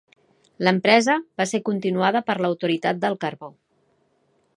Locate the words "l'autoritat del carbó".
2.45-3.51